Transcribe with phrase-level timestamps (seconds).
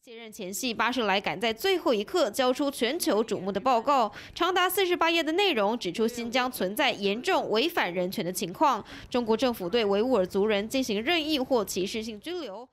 [0.00, 8.84] 卸任前夕，巴士莱赶在最后一刻交出全球瞩目的报告，长达四十八页的内容指出新疆存在严重违反人权的情况。
[9.10, 12.68] 中国政府对维吾尔族人进行任意或歧视性拘留。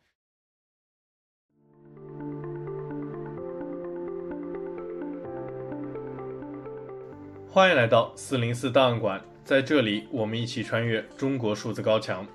[7.49, 12.25] 欢迎来到四零四档案馆，在这里我们一起穿越中国数字高墙。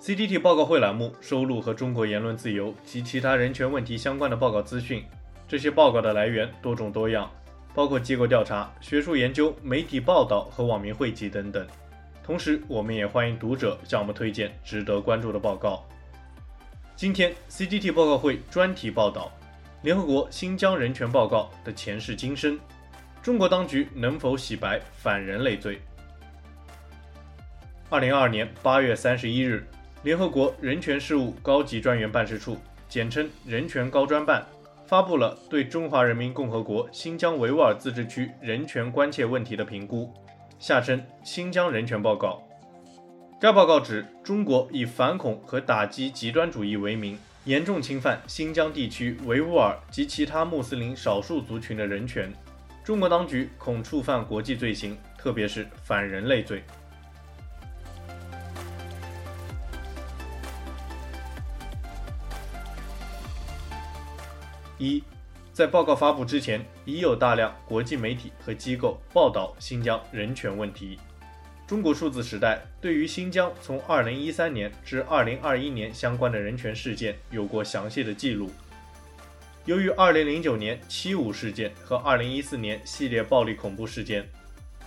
[0.00, 5.04] CDT 报告会栏目收录和中国言论自由及其他人权问题相关的报告资讯。
[5.46, 7.30] 这些报告的来源多种多样，
[7.74, 11.66] 包括机构调查、学术研究、媒体报道和网民汇集等等。
[12.24, 15.86] 同时，我们也欢迎读者向我们推荐值得关注的报告。
[16.96, 19.30] 今天 CDT 报告会专题报道
[19.84, 22.58] 《联合国新疆人权报告》的前世今生，
[23.20, 25.78] 中国当局能否洗白反人类罪？
[27.90, 29.62] 二零二二年八月三十一日。
[30.02, 32.56] 联合国人权事务高级专员办事处
[32.88, 34.46] （简称人权高专办）
[34.86, 40.10] 发布了对中华人民共和国新疆维吾尔自治区人权关切问题的评估，
[40.58, 42.42] 下称《新疆人权报告》。
[43.38, 52.32] 该报告指，中国以反恐和打击极端主义为名，严重侵犯新疆地区维吾尔及其他穆斯林少数族群的人权。
[52.82, 56.62] 中国当局恐触犯国际罪行，特别是反人类罪。
[64.80, 65.04] 一，
[65.52, 70.98] 在报告发布之前，已有大量国际媒体和机构报道新疆人权问题。
[71.66, 78.50] 中国数字时代对于新疆从2013年至2021年相关的人权事件有过详细的记录。
[79.66, 84.26] 由于2009年七五事件和2014年系列暴力恐怖事件，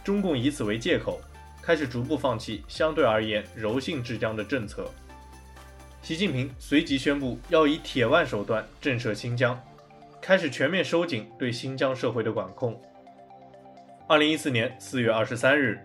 [0.04, 1.22] 中共以此为借口，
[1.62, 4.90] 开始逐步放弃相对而言柔性治疆的政策。
[6.02, 9.58] 习近平随即宣布要以铁腕手段震慑新疆。
[10.24, 12.82] 开始全面收紧对新疆社会的管控。
[14.08, 15.78] 二零一四年四月二十三日，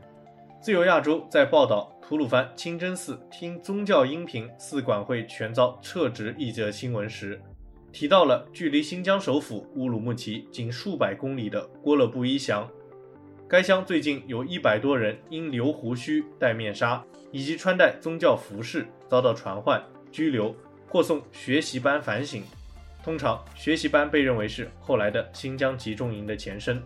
[0.63, 7.43] 自由亚洲在报道吐鲁番清真寺听宗教音频，寺管会全遭撤职一则新闻时，
[7.91, 12.65] 提到了距离新疆首府乌鲁木齐仅数百公里的郭勒布依乡。
[13.49, 19.83] 该乡最近有一百多人因留胡须、戴面纱以及穿戴宗教服饰遭到传唤、
[20.13, 20.55] 拘留
[20.87, 22.45] 或送学习班反省。
[23.03, 26.83] 通常，学习班被认为是后来的新疆集中营的前身。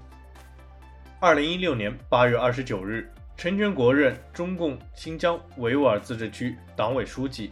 [1.19, 7.51] 二零一六年八月二十九日，陈全国任中共新疆维吾尔自治区党委书记，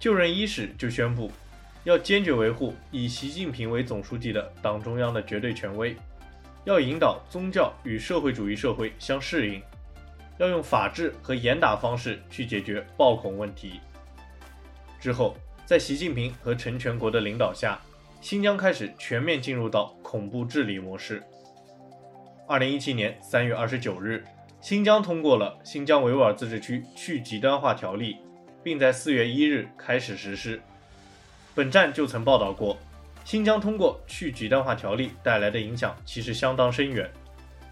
[0.00, 1.30] 就任伊始就宣布，
[1.84, 5.94] 要坚决维护以习近平为总书记的党中央的绝对权威，
[6.64, 9.62] 要引导宗教与社会主义社会相适应，
[10.38, 13.78] 要用法治和严打方式去解决暴恐问题。
[14.98, 15.36] 之后。
[15.68, 17.78] 在习近平和陈全国的领导下，
[18.22, 21.22] 新疆开始全面进入到恐怖治理模式。
[22.46, 24.24] 二零一七年三月二十九日，
[24.62, 28.14] 新疆通过了《新疆维吾尔自治区去极端化条例》，
[28.64, 30.58] 并在四月一日开始实施。
[31.54, 32.78] 本站就曾报道过，
[33.22, 37.06] 新疆通过去极端化条例带来的影响其实相当深远。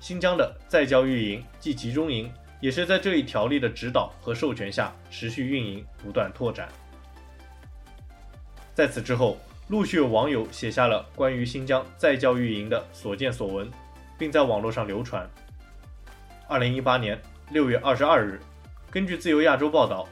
[0.00, 2.30] 新疆的再教育营及集中营
[2.60, 6.68] 也是在这一条例的指导和授权下持续运营，不断拓展。
[8.76, 9.38] 在此之后，
[9.68, 13.70] 陆续有网友写下了关于新疆再教育营的所见所闻，
[14.18, 15.26] 并在网络上流传。
[16.46, 17.18] 二零一八年
[17.52, 18.38] 六月二十二日，
[18.90, 20.06] 根据自由亚洲报道，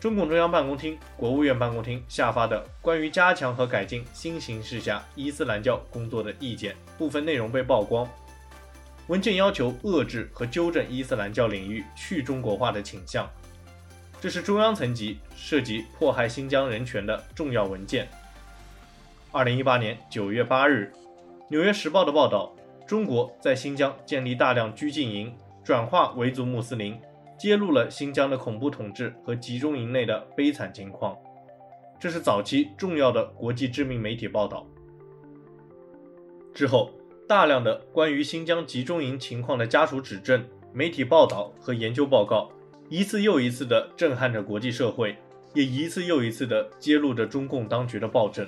[0.00, 8.08] 中共中央办公厅、国务院办公厅下发的关于加强和改进新形势下伊斯兰教工作的意见部分内容被曝光。
[9.08, 13.28] 文件要求遏制和纠正伊斯兰教领域去中国化的倾向。
[14.20, 18.08] 这是中央层级涉及迫害新疆人权的重要文件。
[19.30, 20.92] 二零一八年九月八日，
[21.48, 22.52] 《纽约时报》的报道，
[22.84, 26.98] 中国在新疆建立大量拘禁营，转化维族穆斯林，
[27.38, 31.16] 揭露了新疆的恐怖统治和集中营内的悲惨情况。
[32.00, 34.66] 这是早期重要的国际知名媒体报道。
[36.52, 36.90] 之后，
[37.28, 42.50] 大量的关于新疆集中营情况的家属指证、媒体报道和研究报告。
[42.90, 45.14] 一次又一次地震撼着国际社会，
[45.52, 48.46] 也一次又一次地揭露着中共当局的暴政。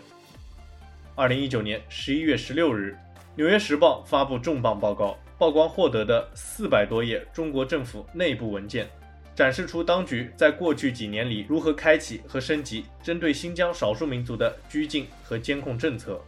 [1.14, 2.96] 二零一九年十一月十六日，
[3.36, 8.88] 《纽约时报》发布重磅报告，曝光获得的四百多页中国政府内部文件，
[9.34, 16.18] 展示出当局在过去几年里如何开启和升级针对新疆少数民族的拘禁和监控政策。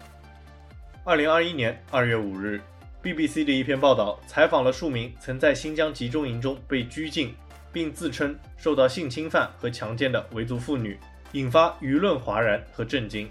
[1.03, 2.61] 二零二一年二月五日
[3.03, 7.35] ，BBC 的一篇报道采访了数名曾在新疆集中营中被拘禁。
[7.73, 10.99] 并自称受到性侵犯和强奸的维族妇女，
[11.33, 13.31] 引发舆论哗然和震惊。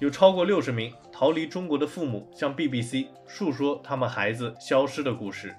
[0.00, 5.54] 有超过六十名逃离中国的父母向 BBC 述说他们孩子消失的故事。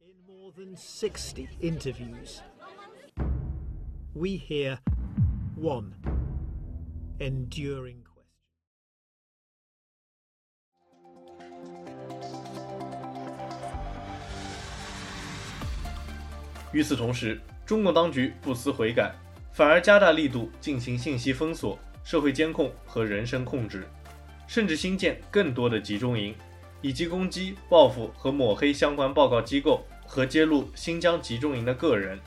[0.00, 2.40] In more than 60 interviews,
[4.12, 4.78] we hear
[5.56, 5.92] one
[7.20, 8.02] enduring
[16.72, 19.12] 与此同时，中共当局不思悔改，
[19.52, 23.84] 反而加大力度进行信息封锁、社会监控和人身控制，
[24.46, 26.34] 甚至新建更多的集中营，
[26.80, 32.18] 以及攻击、报复和抹黑相关报告机构和揭露新疆集中营的个人。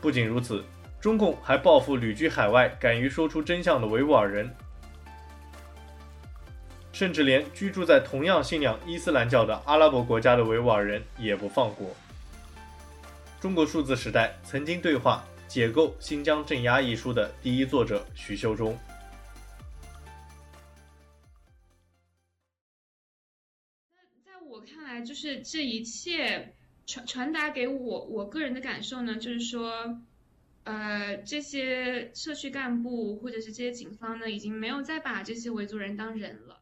[0.00, 0.64] 不仅如此，
[1.00, 4.48] 中共还报复旅居海外、敢于说出真相的维吾尔人，
[6.92, 11.90] 甚至连居住在同样信仰伊斯兰教的阿拉伯国家的维吾尔人也不放过。
[13.40, 18.76] 中国数字时代曾经对话《解构新疆镇压》一书的第一作者徐修中。
[24.24, 26.52] 在我看来，就是这一切
[26.84, 30.00] 传传达给我我个人的感受呢，就是说，
[30.64, 36.57] 呃，这些社区干部或者是这些警方呢，已经没有再把这些维族人当人了。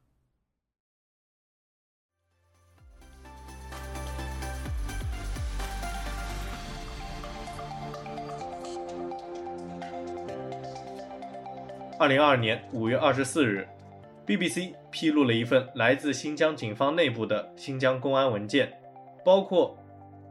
[11.98, 13.66] 二零二二年五月二十四日
[14.26, 18.70] ，BBC 披露了一份来自新疆警方内部的新疆公安文件，
[19.24, 19.74] 包括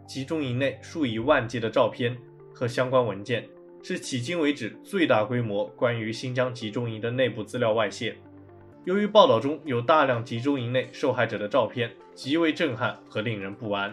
[0.05, 2.15] 集中营内数以万计的照片
[2.53, 3.43] 和相关文件，
[3.81, 8.15] 是迄今为止最大规模关于新疆集中营的内部资料外泄。
[8.83, 13.91] 由于报道中有大量集中营内受害者的照片，极为震撼和令人不安。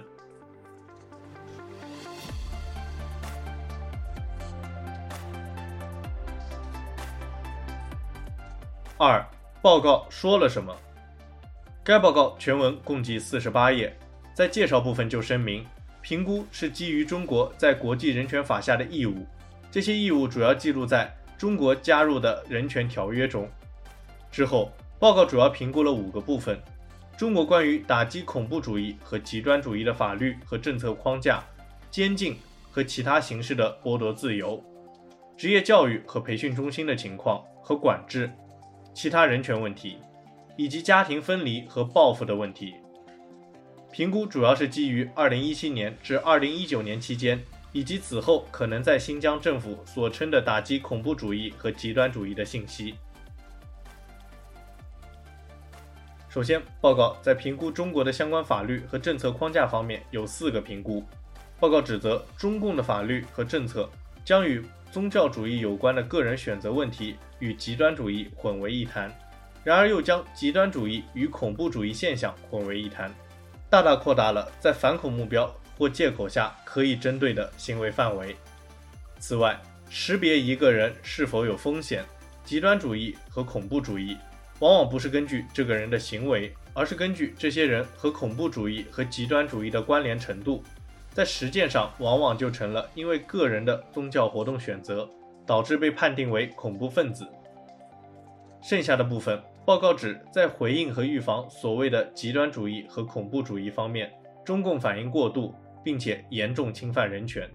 [9.04, 9.20] 二、
[9.60, 10.72] 报告说了什么？
[11.82, 13.92] 该报告全文共计四十八页，
[14.32, 15.66] 在介绍部分就声明，
[16.00, 19.26] 评估是基于中国在国际人权法下的义务，
[19.72, 23.50] 这些义务主要记录在中国加入的人权条约中。
[24.30, 24.70] 之后，
[25.00, 26.56] 报告主要评估了五个部分：
[27.16, 31.42] 中国关于打击恐怖主义和极端主义的法律和政策框架、
[31.90, 32.38] 监禁
[32.70, 34.62] 和其他形式的剥夺自由、
[35.36, 38.30] 职业教育和培训中心的情况和管制。
[38.94, 39.98] 其他人权问题，
[40.56, 42.74] 以及家庭分离和报复的问题。
[43.90, 47.42] 评估主要是基于2017年至2019年期间，
[47.72, 52.94] 以及此后可能在新疆政府所称的打击恐怖主义和极端主义的信息。
[56.30, 61.04] 首先，报告在评估中国的相关法律和政策框架方面有四个评估。
[61.60, 63.88] 报告指责中共的法律和政策
[64.24, 69.10] 将与宗教主义有关的个人选择问题与极端主义混为一谈，
[69.64, 73.10] 然而又将极端主义与恐怖主义现象混为一谈，
[73.70, 78.36] 大大扩大了在反恐目标或借口下可以针对的行为范围。
[79.18, 79.58] 此外，
[79.88, 82.04] 识别一个人是否有风险、
[82.44, 84.14] 极端主义和恐怖主义，
[84.58, 90.62] 往往不是根据这个人的行为，而是根据这些人和恐怖主义和极端主义的关联程度。
[91.12, 95.08] 在实践上，往往就成了因为个人的宗教活动选择，
[95.46, 97.26] 导致被判定为恐怖分子。
[98.62, 104.10] 剩下的部分，报告指在回应和预防所谓的极端主义和恐怖主义方面，
[104.44, 107.48] 中共反应过度，并且严重侵犯人权。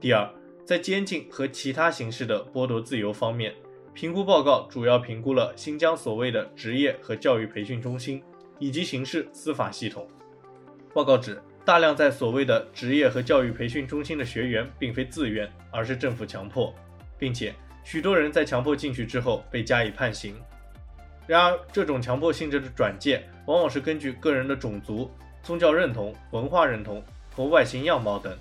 [0.00, 0.30] 第二，
[0.64, 3.52] 在监禁和其他形式的剥夺自由方面，
[3.92, 8.22] 评估报告主要评估了新疆所谓的职业和教育培训中心
[8.58, 10.06] 以及刑事司法系统。
[10.94, 16.74] 报告指，大量在所谓的职业和教育培训中心的学员并非自愿，而是政府强迫，
[17.18, 20.34] 并且许多人在强迫进去之后被加以判刑。
[21.26, 25.10] 然而，这种强迫性质的转介往往是根据个人的种族、
[25.42, 27.04] 宗教认同、文化认同
[27.36, 28.34] 和外形样貌等。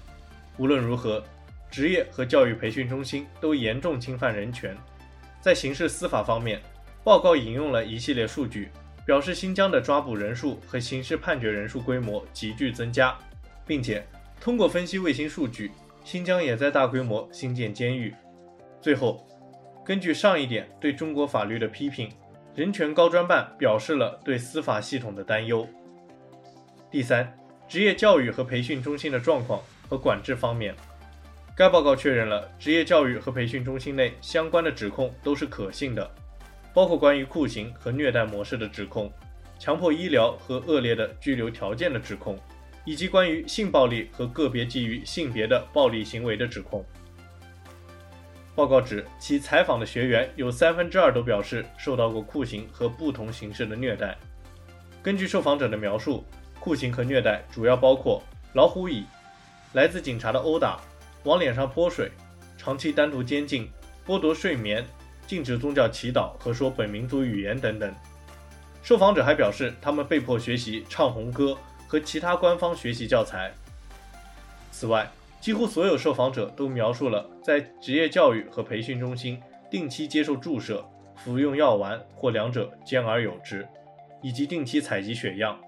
[0.56, 1.22] 无论如何，
[1.70, 4.74] 职业和教育培训中心都严重侵犯人权。
[5.42, 6.62] 在刑事司法方面，
[7.04, 8.70] 报告引用了一系列数据。
[9.08, 13.18] 表示新疆的抓捕人数和刑事判决人数规模急剧增加，
[13.66, 14.06] 并且
[14.42, 15.72] 通过分析卫星数据，
[16.04, 18.14] 新疆也在大规模新建监狱。
[18.82, 19.26] 最后，
[19.86, 22.12] 根据上一点对中国法律的批评，
[22.54, 25.66] 人权高专办表示了对司法系统的担忧。
[26.92, 27.34] 第三，
[27.66, 30.76] 职业教育和培训中心的状况和管制方面，
[31.56, 36.12] 该报告确认了职业教育和培训中心内相关的指控都是可信的。
[36.78, 39.12] 包括关于酷刑和虐待模式的指控，
[39.58, 42.38] 强迫医疗和恶劣的拘留条件的指控，
[42.86, 46.86] 以及关于性暴力和个别基于性别的暴力行为的指控。
[48.54, 54.16] 报告指，其采访的学员有三分之二都表示受到过酷刑和不同形式的虐待。
[55.02, 56.24] 根据受访者的描述，
[56.60, 58.22] 酷刑和虐待主要包括
[58.54, 59.04] 老虎椅、
[59.74, 60.80] 来自警察的殴打、
[61.24, 62.12] 往脸上泼水、
[62.56, 63.68] 长期单独监禁、
[64.06, 64.86] 剥夺睡眠、
[65.28, 67.94] 禁止宗教祈祷和说本民族语言等等。
[68.82, 71.58] 受访者还表示，他们被迫学习唱红歌
[71.88, 73.52] 和其他官方学习教材。
[74.72, 80.84] 此外，几乎所有受访者都描述了在职业教育和培训中心定期接受注射、
[81.16, 83.68] 服用药丸或两者兼而有之，
[84.22, 85.60] 以及定期采集血样。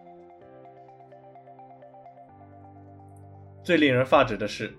[3.63, 4.73] 最令人发指的是，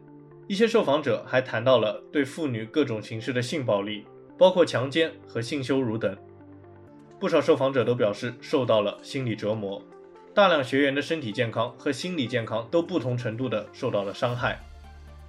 [0.49, 4.07] 一些受访者还谈到了对妇女各种形式的性暴力，
[4.41, 6.17] 包括强奸和性羞辱等。
[7.19, 9.83] 不少受访者都表示受到了心理折磨，
[10.35, 14.59] 大量学员的身体健康和心理健康都不同程度的受到了伤害。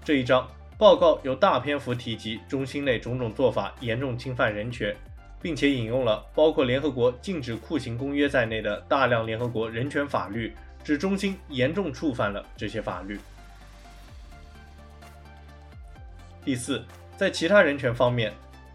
[0.01, 4.95] 这一章报告有大篇幅提及中心内种种做法严重侵犯人权，
[5.41, 10.53] 并且引用了包括联合国禁止酷刑公约在内的大量联合国人权法律，
[10.85, 13.19] 指中心严重触犯了这些法律。
[16.45, 16.81] 第四，
[17.17, 18.33] 在其他人权方面，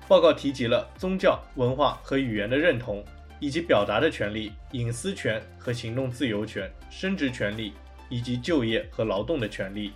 [0.08, 3.04] 报告提及了宗教、文化和语言的认同，
[3.40, 7.72] 以及表达的权利、隐私权和行动自由权、生殖权利
[8.08, 9.92] 以及就业和劳动的权利。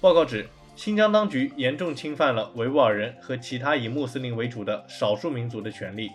[0.00, 6.10] 报告指，新疆当局严重侵犯了维吾尔人和其他以穆斯林为主的少数民族的权利，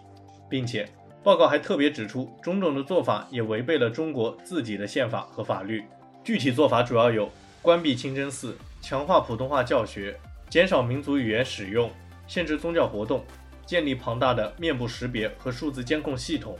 [0.48, 0.88] 并且
[1.24, 5.84] 报告还特别指出，种种的做法也违背了中国自己的宪法和法律。
[6.24, 7.30] 具体做法主要有：
[7.64, 10.16] 关闭清真寺、强化普通话教学。
[10.50, 11.90] 减少民族语言使用，
[12.28, 13.24] 限制宗教活动，
[13.66, 16.58] 建立庞大的面部识别和数字监控系统，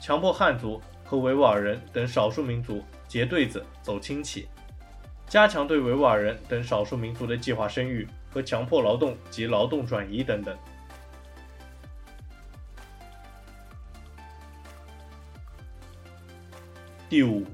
[0.00, 4.48] 强迫汉族和维吾尔人等少数民族结对子走亲戚，
[5.26, 10.56] 加强对维吾尔人等少数民族的计划生育和强迫劳动及劳动转移等等。
[17.08, 17.44] 第五，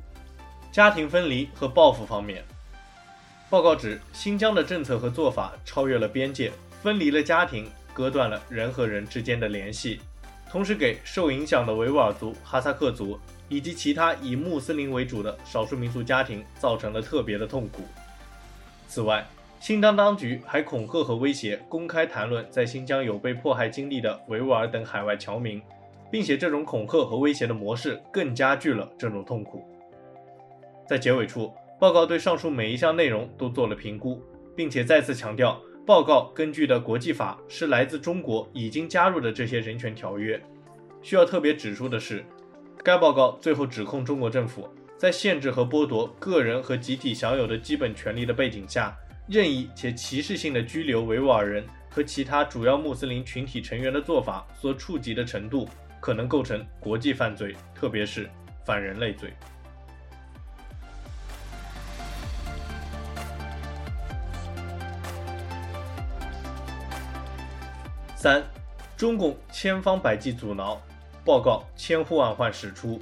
[0.73, 2.43] 家庭分离和报复方面。
[3.51, 6.51] 报告指，新疆的政策和做法超越了边界，
[6.83, 10.01] 分离了家庭，割断了人和人之间的联系，
[10.51, 13.19] 同时给受影响的维吾尔族、哈萨克族
[13.49, 17.83] 以及其他以穆斯林为主的少数民族家庭造成了特别的痛苦。
[18.89, 19.27] 此外，
[19.61, 25.61] 新疆当局还恐吓和威胁公开谈论在新疆有被迫害经历的维吾尔等海外侨民，
[26.11, 29.65] 并且这种恐吓和威胁的模式更加剧了这种痛苦。
[30.89, 31.53] 在结尾处。
[31.81, 34.23] 报告对上述每一项内容都做了评估，
[34.55, 35.59] 并且再次强调，
[35.91, 40.41] 报告根据的国际法是来自中国已经加入的这些人权条约。
[41.03, 42.25] 需要特别指出的是，
[42.85, 48.97] 该报告最后指控中国政府在限制和剥夺个人和集体享有的基本权利的背景下，
[49.29, 55.69] 任意且歧视性的拘留维吾尔人和其他主要穆斯林群体成员的做法所触及的程度，
[55.99, 58.31] 可能构成国际犯罪，特别是
[58.65, 59.33] 反人类罪。
[68.21, 68.45] 三，
[68.99, 70.79] 中共千方百计阻挠，
[71.25, 73.01] 报告千呼万唤始出。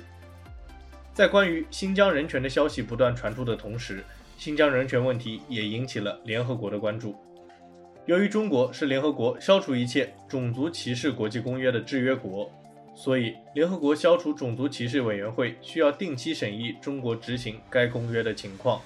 [1.13, 4.05] 在关于新疆人权的消息不断传出的同时，
[4.37, 7.19] 新疆人权问题也引起了联合国的关注。
[8.07, 12.49] 由于中国是联合国消除一切种族歧视国际公约的制约国，
[12.95, 18.81] 所以联合国消除种族歧视委员会需要定期审议中国执行该公约的情况。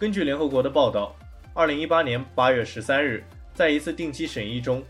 [0.00, 1.14] 根据联合国的报道，
[1.54, 3.22] 二零一八年八月十三日，
[3.54, 4.82] 在一次定期审议中，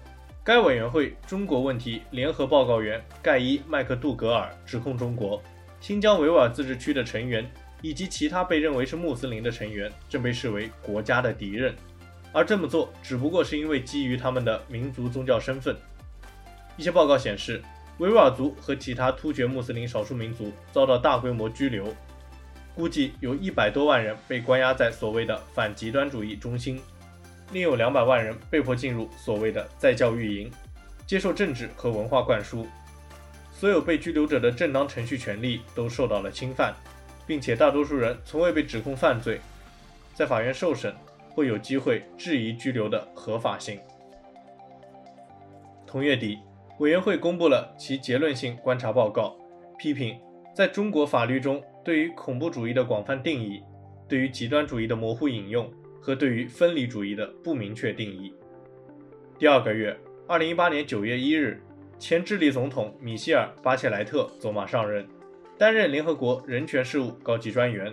[0.44, 5.42] 该委员会中国问题联合报告员盖伊·麦克杜格尔指控中国，
[5.80, 11.74] 新疆维吾尔自治区的成员以及其他被认为是穆斯林的成员正被视为国家的敌人，
[12.30, 15.74] 而这么做只不过是因为基于他们的民族宗教身份。
[16.76, 17.62] 一些报告显示，
[17.96, 21.86] 维吾尔族和其他突厥穆斯林少数民族遭到大规模拘留，
[22.74, 26.78] 估计有一百多万人被关押在所谓的反极端主义中心。
[27.52, 30.50] 另有两百万人被迫进入所谓的再教育营，
[31.06, 32.66] 接受政治和文化灌输。
[33.52, 36.74] 所有被拘留者的正当程序权利都受到了侵犯，
[37.26, 39.40] 并且大多数人从未被指控犯罪，
[40.12, 40.92] 在法院受审
[41.30, 43.78] 会有机会质疑拘留的合法性。
[45.86, 46.38] 同月底，
[46.80, 49.36] 委员会公布了其结论性观察报告，
[49.78, 50.18] 批评
[50.52, 53.62] 在中国法律中对于恐怖主义的广泛定义，
[54.08, 55.72] 对于极端主义的模糊引用。
[56.04, 58.34] 和对于分离主义的不明确定义。
[59.38, 61.58] 第二个月，二零一八年九月一日，
[61.99, 65.08] 前智利总统米歇尔·巴切莱特走马上任，
[65.56, 67.90] 担任联合国人权事务高级专员。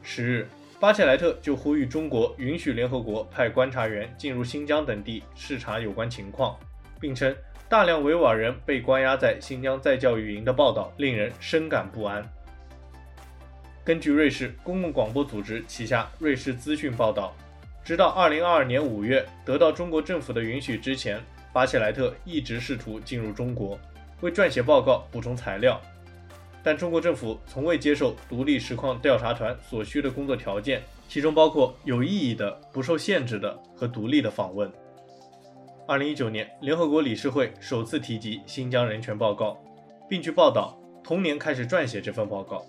[0.00, 0.48] 十日，
[0.80, 6.58] 巴切莱特就呼吁中国允许联合国派观察员进入新疆等地视察有关情况，
[6.98, 7.36] 并称
[7.68, 12.26] 大量维吾尔人被关押在新疆再教育营的报道令人深感不安。
[13.86, 17.32] 根据瑞士公共广播组织旗下瑞士资讯报道，
[17.84, 23.78] 直到2022年5月得到中国政府的允许之前，巴切莱特一直试图进入中国，
[24.22, 25.80] 为撰写报告补充材料。
[26.64, 34.68] 但中国政府从未接受独立实况调查团所需的工作条件，其中包括有意义的、不受限制的和独立的访问。
[35.86, 39.56] 二零一九年，联合国理事会首次提及新疆人权报告，
[40.08, 42.66] 并据报道同年开始撰写这份报告。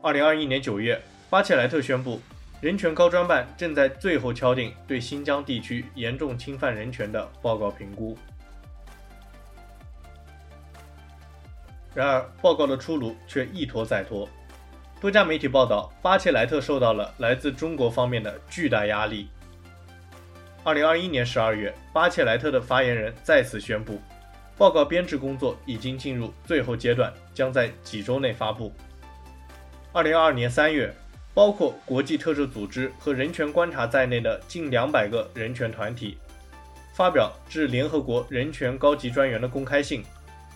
[0.00, 2.20] 二零二一年九月，巴切莱特宣布，
[2.60, 8.16] 人权高专办正在最后敲定对新疆地区严重侵犯人权的报告评估。
[11.94, 14.28] 然而，报告的出炉却一拖再拖。
[15.00, 19.28] 多家媒体报道，巴切莱特受到了来自中国方面的巨大压力。
[20.62, 24.00] 二零二一年十二月，巴切莱特的发言人再次宣布，
[24.56, 28.72] 报告编制工作已经进入最后阶段，将在几周内发布。
[29.98, 30.94] 二零二二年三月，
[31.34, 36.16] 包括国际特赦组织和人权观察在内的近两百个人权团体，
[36.94, 40.04] 发表致联合国人权高级专员的公开信。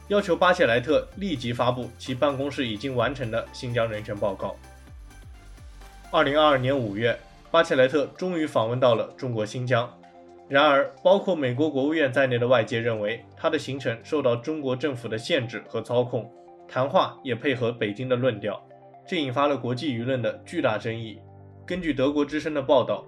[0.06, 4.54] 要求巴切莱特立即发布其办公室已经完成的新疆人权报告。
[6.12, 7.18] 二零二二年五月，
[7.50, 9.92] 巴切莱特终于访问到了中国新疆。
[10.48, 16.32] 然而，包括美国国务院在内的外界认为他的行程受到中国政府的限制和操控，
[16.68, 18.64] 谈话也配合北京的论调，
[19.12, 21.20] 这引发了国际舆论的巨大争议。
[21.66, 23.04] 根据德国之声的报道，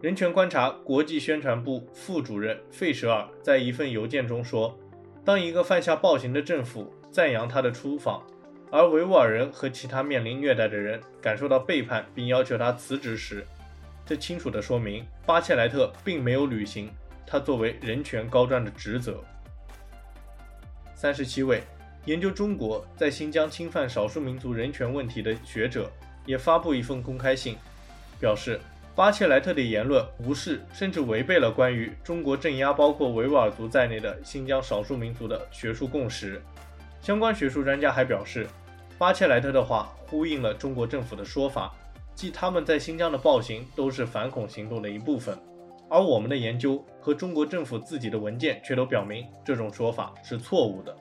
[0.00, 4.78] 人权观察国际宣传部副主任费舍尔在一份邮件中说。
[5.24, 8.24] 当一个犯下暴行的政府赞扬他的出访，
[8.70, 13.44] 而维吾尔人和其他面临虐待的人感受到背叛并要求他辞职时，
[14.06, 16.88] 这清楚地说明巴切莱特并没有履行
[17.26, 19.20] 他作为人权高专的职责。
[20.94, 21.64] 三十七位
[22.06, 25.90] 研究中国在新疆侵犯少数民族人权问题的学者
[26.26, 27.56] 也发布一份公开信，
[28.18, 28.60] 表示。
[28.96, 36.42] 巴切莱特的言论无视甚至违背了关于中国镇压包括维吾尔族在内的新疆少数民族的学术共识。
[37.00, 38.46] 相关学术专家还表示，
[38.98, 41.72] 巴切莱特的话呼应了中国政府的说法，
[42.14, 45.38] 即他们在新疆的暴行都是反恐行动的一部分。
[45.88, 50.94] 而我们的研究和中国政府自己的文件却都表明这种说法是错误的。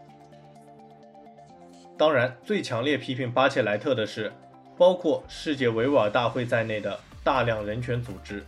[2.00, 4.32] 当然，最强烈批评巴切莱特的是，
[4.78, 6.98] 包括世界维吾尔大会在内的。
[7.22, 8.42] 大量人权组织，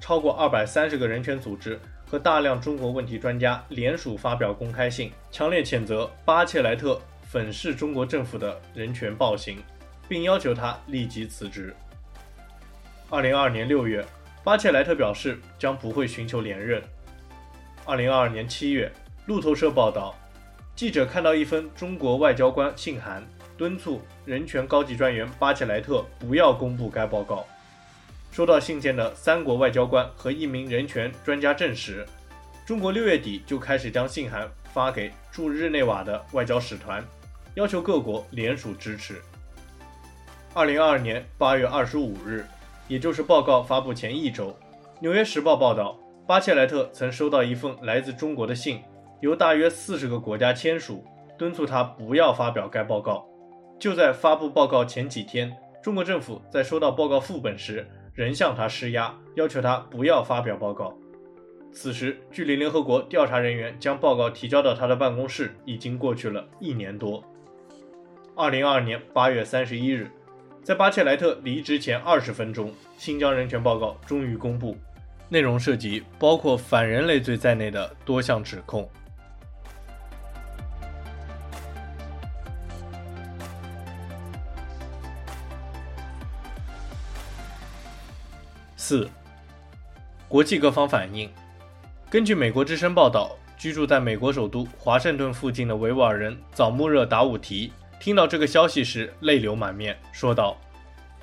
[0.00, 1.78] 超过二百三十个人权组织
[2.08, 9.62] 和大量中国问题专家联署发表公开信，强烈谴责巴切莱特粉饰中国政府的人权暴行，
[10.08, 11.76] 并要求他立即辞职。
[13.10, 14.02] 二零二二年六月，
[14.42, 16.82] 巴切莱特表示将不会寻求连任。
[17.84, 18.90] 二零二二年七月，
[19.26, 20.14] 路透社报道，
[20.76, 27.46] 记者看到一封中国外交官信函，敦促人权高级专员巴切莱特不要公布该报告。
[28.30, 32.04] 收到信件的三国外交官和一名人权专家证实，
[32.66, 37.02] 中国六月底就开始将信函发给驻日内瓦的外交使团，
[37.54, 39.22] 要求各国联署支持。
[40.52, 42.44] 二零二二年八月二十五日，
[42.86, 44.50] 也就是报告发布前一周，
[45.00, 48.82] 《纽约时报》报道，巴切莱特曾收到一封来自中国的信，
[49.20, 51.04] 由大约四十个国家签署，
[51.38, 53.26] 敦促他不要发表该报告。
[53.78, 60.96] 就在发布报告前几天，中国政府在收到报告副本时，仍向他施压，要求他不要发表报告。
[61.72, 67.22] 此时，距离联合国调查人员将报告提交到他的办公室已经过去了一年多。
[68.34, 70.10] 二零二二年八月三十一日，
[70.62, 74.74] 在巴切莱特离职前二十分钟，新疆人权报告终于公布，
[75.28, 78.88] 内容涉及包括反人类罪在内的多项指控。
[88.88, 89.08] 四，
[90.28, 91.28] 国际各方反应。
[92.08, 100.56] 根据美国之声报道，居住在美国首都华盛顿附近的维吾尔人早穆热达武提听到这个消息时泪流满面，说道：“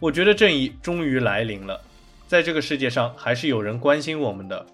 [0.01, 1.79] 我觉得正义终于来临了，
[2.27, 4.65] 在这个世界上还是有人关心我们的。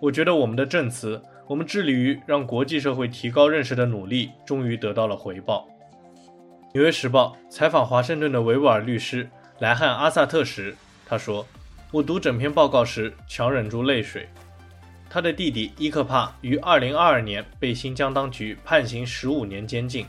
[0.00, 5.68] 我觉得我们的证词，我们致力于让国际社会提高认识的努力，终于得到了回报。”
[6.72, 10.74] 《纽约时报》采访华盛顿的维吾尔律师莱汉阿萨特时，
[11.06, 11.46] 他说。
[11.92, 14.26] 我读整篇报告时，强忍住泪水。
[15.10, 20.06] 他的弟弟伊克帕于2022年被新疆当局判刑15年监禁。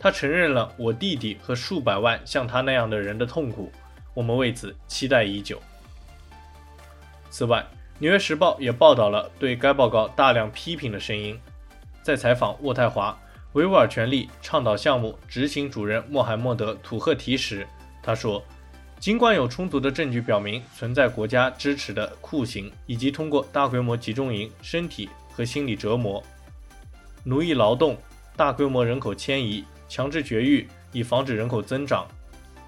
[0.00, 3.70] 他承认了我弟弟和数百万像他那样的人的痛苦。
[4.14, 5.62] 我们为此期待已久。
[7.30, 7.60] 此外，
[8.00, 11.38] 《纽约时报》也报道了对该报告大量批评的声音。
[12.02, 13.16] 在采访渥太华
[13.52, 17.64] 维吾尔权利倡导项目执行主任穆罕默德·土赫提时，
[18.02, 18.44] 他说
[19.02, 26.22] ：“尽管有充足的证据表明存在国家支持的酷刑，以及通过大规模集中营身体和心理折磨、
[27.24, 27.98] 奴役劳动、
[28.36, 32.06] 大规模人口迁移、强制绝育以防止人口增长、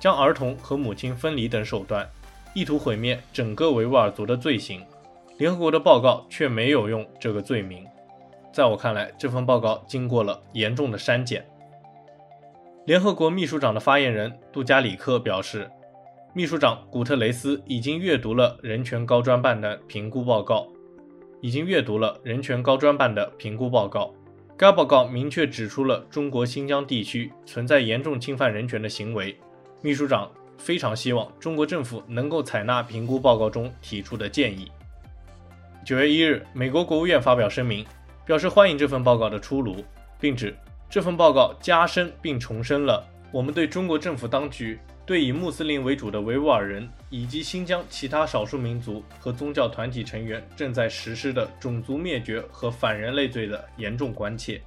[0.01, 2.05] 将儿童和母亲分离等手段，
[2.53, 4.85] 意图毁灭整个维吾尔族的罪行。”
[5.39, 7.87] 联合国的报告却没有用这个罪名。
[8.53, 11.47] 在我看来，这份报告经过了严重的删减。
[12.87, 15.71] 联合国秘书长的发言人杜加里克表示，
[16.37, 20.67] 秘书长古特雷斯已经阅读了人权高专办的评估报告，
[21.41, 24.13] 已经阅读了人权高专办的评估报告。
[24.57, 29.37] 该报告明确指出了中国新疆地区存在严重侵犯人权的行为。
[29.81, 34.69] 秘书长非常希望中国政府能够采纳评估报告中提出的建议。
[35.87, 37.87] 九月一日，美国国务院发表声明，
[38.27, 39.77] 表示欢迎这份报告的出炉，
[40.19, 40.53] 并指
[40.91, 54.63] 这份报告加深并重申了我们对中国政府当局对以穆斯林为主的维吾尔人以及新疆其他少数民族和宗教团体成员正在实施的种族灭绝和反人类罪的严重关切。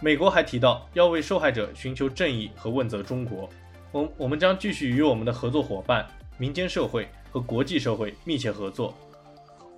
[0.00, 3.50] 美国还提到，要为受害者寻求正义和问责中国，
[3.92, 8.96] 我我们将继续与我们的合作伙伴、民间社会和国际社会密切合作。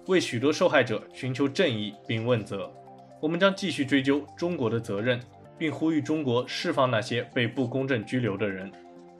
[0.07, 2.73] 为许多受害者寻求正义并问责，
[3.21, 5.21] 我们将继续追究中国的责任，
[5.59, 8.71] 并呼吁中国释放那些被不公正拘留的人，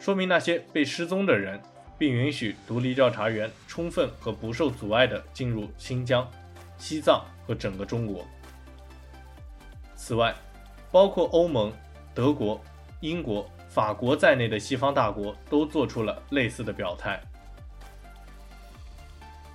[0.03, 1.63] 说明那些被失踪的人，
[1.97, 6.29] 并允许独立调查员充分和不受阻碍地进入新疆、
[6.77, 8.27] 西藏和整个中国。
[9.95, 10.35] 此外，
[10.91, 11.73] 包括欧盟、
[12.13, 12.61] 德国、
[12.99, 17.23] 英国、法国在内的西方大国都做出了类似的表态。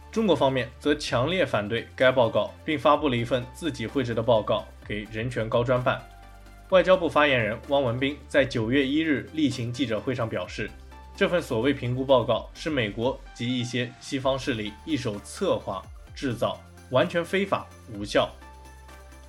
[0.09, 6.01] 中国方面则强烈反对该报告，并发布了一份自己绘制的报告给人权高专办。
[6.69, 10.69] 外交部发言人汪文斌在九月一日例行记者会上表示，
[11.15, 15.81] 这份所谓评估报告是美国及一些西方势力一手策划
[16.13, 18.29] 制造，完全非法无效。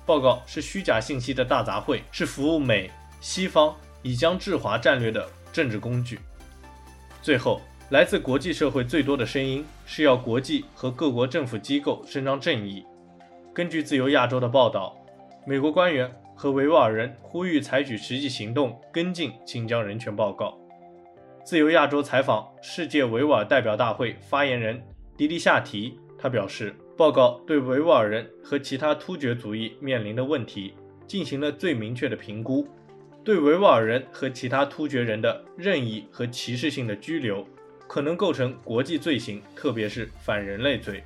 [0.05, 6.19] 报告是虚假信息的大杂烩，是服务美西方以疆制华战略的政治工具。
[7.21, 7.61] 最后。
[7.91, 12.85] 来自国际社会最多的声音是要国际和各国政府机构伸张正义。
[13.51, 14.95] 根据自由亚洲的报道，
[15.43, 16.07] 美国官员
[16.41, 20.57] 和维吾尔人呼吁采取实际行动跟进新疆人权报告。
[21.43, 24.81] 自由亚洲采访世界维吾尔代表大会发言人
[25.17, 30.73] 迪迪夏提，他表示，报告对维吾尔人和其他突厥族裔面临的问题
[31.05, 32.65] 进行了最明确的评估，
[33.21, 37.45] 对维吾尔人和其他突厥人的任意和歧视性的拘留。
[37.85, 41.03] 可能构成国际罪行，特别是反人类罪。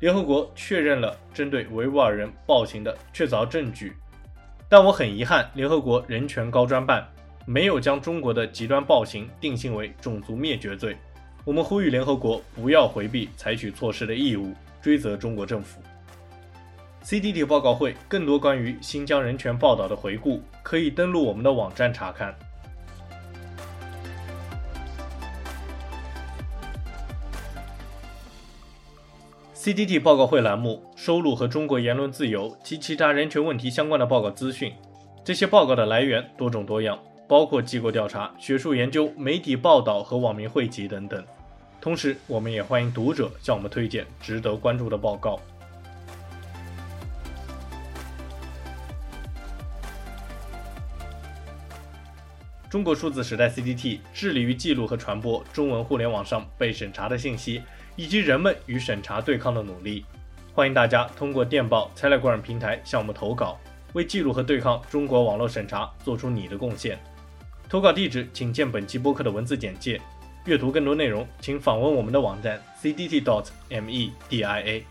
[0.00, 3.92] 联合国确认了针对维吾尔人暴行的确凿证据，
[4.68, 7.06] 但我很遗憾，联合国人权高专办
[7.46, 10.96] 没有将中国的极端暴行定性为种族灭绝罪。
[11.44, 15.80] 我们呼吁联合国不要回避采取措施的义务，追责中国政府。
[17.02, 22.34] CDD 报告会更多关于新疆人权报道的回顾，可以登录我们的网站查看。
[29.64, 34.70] CDT 报告会栏目收录和中国言论自由及其他人权问题相关的报告资讯。
[35.24, 41.24] 这些报告的来源多种多样，包括机构调查、学术研究、媒体报道和网民汇集等等。
[41.80, 45.40] 同时，我们也欢迎读者向我们推荐值得关注的报告。
[52.68, 57.62] 中国数字时代 CDT 致力于记录和传播中文互联网上被审查的信息。
[57.96, 60.04] 以及人们与审查对抗的努力，
[60.52, 63.58] 欢迎大家通过电报 Telegram 平台向我们投稿，
[63.92, 66.98] 为记录和对抗中国网络审查做出你的贡献。
[67.68, 70.00] 投稿地址请见本期播客的文字简介。
[70.46, 74.82] 阅读更多内容，请访问我们的网站 cdt.media。